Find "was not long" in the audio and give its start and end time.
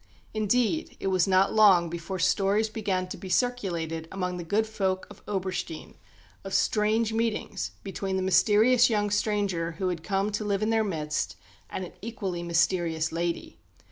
1.13-1.87